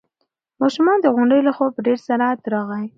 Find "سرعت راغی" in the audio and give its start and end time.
2.07-2.85